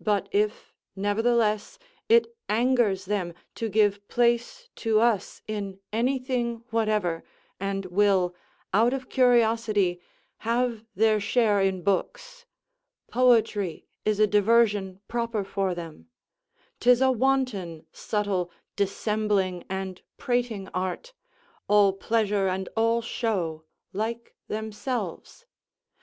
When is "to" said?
3.56-3.68, 4.76-5.00